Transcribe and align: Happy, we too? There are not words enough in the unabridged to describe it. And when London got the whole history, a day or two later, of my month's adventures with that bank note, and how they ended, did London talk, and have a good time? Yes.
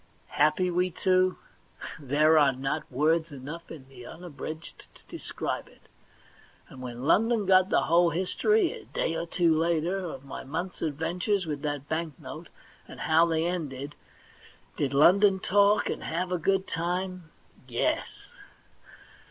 Happy, 0.33 0.71
we 0.71 0.89
too? 0.89 1.37
There 1.99 2.39
are 2.39 2.53
not 2.53 2.91
words 2.91 3.31
enough 3.31 3.69
in 3.69 3.87
the 3.87 4.03
unabridged 4.03 4.87
to 4.95 5.01
describe 5.07 5.67
it. 5.67 5.81
And 6.69 6.81
when 6.81 7.03
London 7.03 7.45
got 7.45 7.69
the 7.69 7.83
whole 7.83 8.09
history, 8.09 8.71
a 8.71 8.85
day 8.85 9.13
or 9.13 9.27
two 9.27 9.55
later, 9.55 9.99
of 9.99 10.25
my 10.25 10.43
month's 10.43 10.81
adventures 10.81 11.45
with 11.45 11.61
that 11.61 11.87
bank 11.87 12.15
note, 12.19 12.49
and 12.87 13.01
how 13.01 13.27
they 13.27 13.45
ended, 13.45 13.93
did 14.75 14.91
London 14.95 15.39
talk, 15.39 15.87
and 15.87 16.01
have 16.03 16.31
a 16.31 16.39
good 16.39 16.65
time? 16.67 17.29
Yes. 17.67 18.25